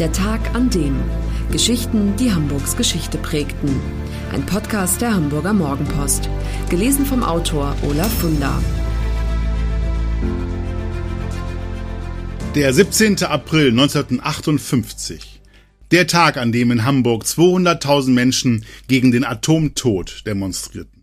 [0.00, 0.96] Der Tag an dem.
[1.52, 3.68] Geschichten, die Hamburgs Geschichte prägten.
[4.32, 6.30] Ein Podcast der Hamburger Morgenpost.
[6.70, 8.62] Gelesen vom Autor Olaf Funder.
[12.54, 13.24] Der 17.
[13.24, 15.42] April 1958.
[15.90, 20.99] Der Tag, an dem in Hamburg 200.000 Menschen gegen den Atomtod demonstrierten.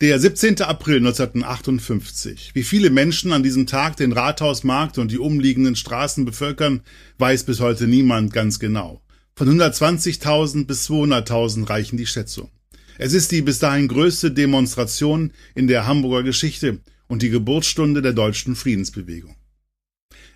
[0.00, 0.62] Der 17.
[0.62, 2.52] April 1958.
[2.54, 6.82] Wie viele Menschen an diesem Tag den Rathausmarkt und die umliegenden Straßen bevölkern,
[7.18, 9.02] weiß bis heute niemand ganz genau.
[9.34, 12.52] Von 120.000 bis 200.000 reichen die Schätzungen.
[12.96, 18.12] Es ist die bis dahin größte Demonstration in der Hamburger Geschichte und die Geburtsstunde der
[18.12, 19.34] deutschen Friedensbewegung.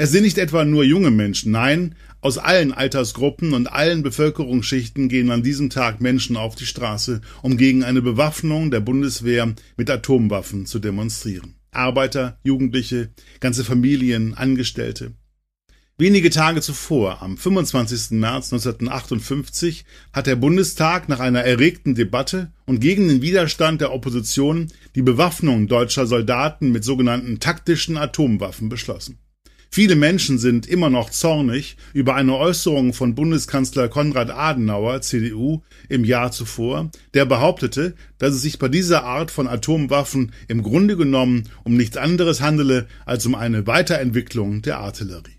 [0.00, 5.32] Es sind nicht etwa nur junge Menschen, nein, aus allen Altersgruppen und allen Bevölkerungsschichten gehen
[5.32, 10.66] an diesem Tag Menschen auf die Straße, um gegen eine Bewaffnung der Bundeswehr mit Atomwaffen
[10.66, 11.56] zu demonstrieren.
[11.72, 15.14] Arbeiter, Jugendliche, ganze Familien, Angestellte.
[15.96, 18.12] Wenige Tage zuvor, am 25.
[18.20, 24.68] März 1958, hat der Bundestag nach einer erregten Debatte und gegen den Widerstand der Opposition
[24.94, 29.18] die Bewaffnung deutscher Soldaten mit sogenannten taktischen Atomwaffen beschlossen.
[29.70, 36.04] Viele Menschen sind immer noch zornig über eine Äußerung von Bundeskanzler Konrad Adenauer, CDU, im
[36.04, 41.50] Jahr zuvor, der behauptete, dass es sich bei dieser Art von Atomwaffen im Grunde genommen
[41.64, 45.37] um nichts anderes handele als um eine Weiterentwicklung der Artillerie.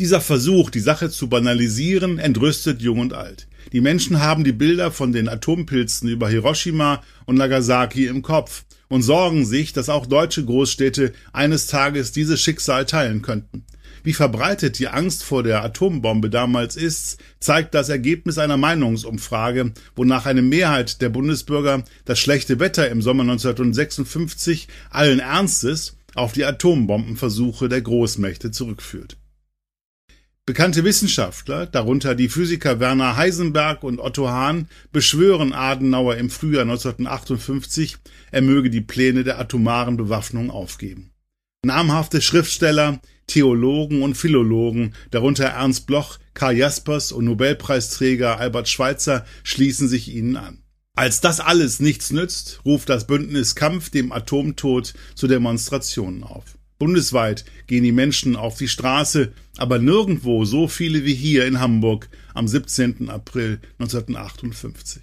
[0.00, 3.48] Dieser Versuch, die Sache zu banalisieren, entrüstet jung und alt.
[3.74, 9.02] Die Menschen haben die Bilder von den Atompilzen über Hiroshima und Nagasaki im Kopf und
[9.02, 13.66] sorgen sich, dass auch deutsche Großstädte eines Tages dieses Schicksal teilen könnten.
[14.02, 20.24] Wie verbreitet die Angst vor der Atombombe damals ist, zeigt das Ergebnis einer Meinungsumfrage, wonach
[20.24, 27.68] eine Mehrheit der Bundesbürger das schlechte Wetter im Sommer 1956 allen Ernstes auf die Atombombenversuche
[27.68, 29.19] der Großmächte zurückführt.
[30.50, 37.98] Bekannte Wissenschaftler, darunter die Physiker Werner Heisenberg und Otto Hahn, beschwören Adenauer im Frühjahr 1958,
[38.32, 41.12] er möge die Pläne der atomaren Bewaffnung aufgeben.
[41.64, 49.86] Namhafte Schriftsteller, Theologen und Philologen, darunter Ernst Bloch, Karl Jaspers und Nobelpreisträger Albert Schweitzer, schließen
[49.86, 50.64] sich ihnen an.
[50.96, 56.56] Als das alles nichts nützt, ruft das Bündnis Kampf dem Atomtod zu Demonstrationen auf.
[56.80, 62.08] Bundesweit gehen die Menschen auf die Straße, aber nirgendwo so viele wie hier in Hamburg
[62.32, 63.10] am 17.
[63.10, 65.02] April 1958.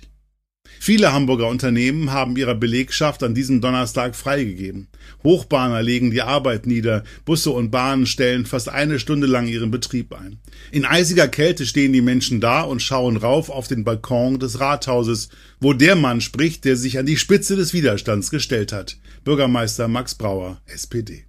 [0.80, 4.88] Viele Hamburger Unternehmen haben ihrer Belegschaft an diesem Donnerstag freigegeben.
[5.24, 10.14] Hochbahner legen die Arbeit nieder, Busse und Bahnen stellen fast eine Stunde lang ihren Betrieb
[10.14, 10.40] ein.
[10.72, 15.30] In eisiger Kälte stehen die Menschen da und schauen rauf auf den Balkon des Rathauses,
[15.60, 18.98] wo der Mann spricht, der sich an die Spitze des Widerstands gestellt hat.
[19.24, 21.27] Bürgermeister Max Brauer, SPD.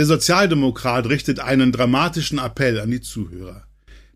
[0.00, 3.66] Der Sozialdemokrat richtet einen dramatischen Appell an die Zuhörer.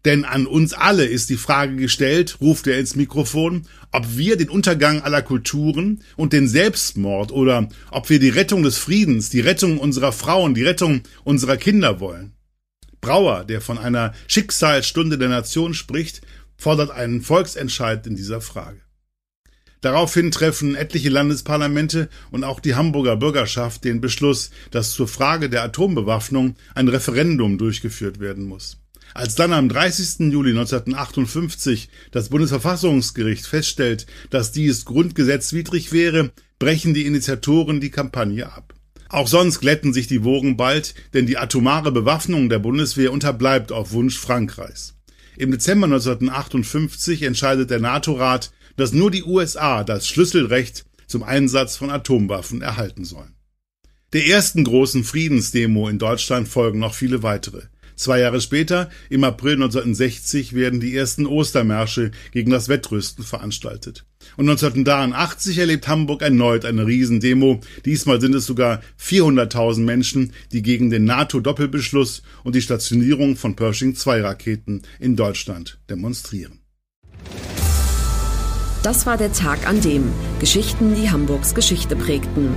[0.06, 4.49] Denn an uns alle ist die Frage gestellt, ruft er ins Mikrofon, ob wir den
[4.49, 9.77] Untergang aller Kulturen und den Selbstmord oder ob wir die Rettung des Friedens, die Rettung
[9.77, 12.33] unserer Frauen, die Rettung unserer Kinder wollen.
[13.03, 16.23] Brauer, der von einer Schicksalsstunde der Nation spricht,
[16.56, 18.84] fordert einen Volksentscheid in dieser Frage.
[19.84, 25.62] Daraufhin treffen etliche Landesparlamente und auch die Hamburger Bürgerschaft den Beschluss, dass zur Frage der
[25.62, 28.78] Atombewaffnung ein Referendum durchgeführt werden muss.
[29.12, 30.33] Als dann am 30.
[30.33, 38.73] Juli 1958 das Bundesverfassungsgericht feststellt, dass dies grundgesetzwidrig wäre, brechen die Initiatoren die Kampagne ab.
[39.11, 43.93] Auch sonst glätten sich die Wogen bald, denn die atomare Bewaffnung der Bundeswehr unterbleibt auf
[43.93, 44.94] Wunsch Frankreichs.
[45.37, 51.91] Im Dezember 1958 entscheidet der NATO-Rat, dass nur die USA das Schlüsselrecht zum Einsatz von
[51.91, 53.35] Atomwaffen erhalten sollen.
[54.12, 57.62] Der ersten großen Friedensdemo in Deutschland folgen noch viele weitere.
[57.97, 64.05] Zwei Jahre später, im April 1960, werden die ersten Ostermärsche gegen das Wettrüsten veranstaltet.
[64.37, 67.61] Und 1983 erlebt Hamburg erneut eine Riesendemo.
[67.85, 74.82] Diesmal sind es sogar 400.000 Menschen, die gegen den NATO-Doppelbeschluss und die Stationierung von Pershing-2-Raketen
[74.99, 76.63] in Deutschland demonstrieren.
[78.84, 82.54] Das war der Tag an dem Geschichten, die Hamburgs Geschichte prägten.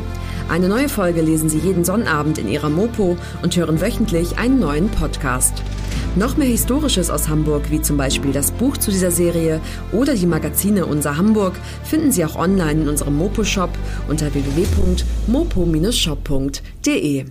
[0.49, 4.89] Eine neue Folge lesen Sie jeden Sonnabend in Ihrer Mopo und hören wöchentlich einen neuen
[4.89, 5.63] Podcast.
[6.17, 9.61] Noch mehr Historisches aus Hamburg, wie zum Beispiel das Buch zu dieser Serie
[9.93, 11.53] oder die Magazine Unser Hamburg,
[11.85, 13.69] finden Sie auch online in unserem Mopo-Shop
[14.09, 17.25] unter www.mopo-shop.de.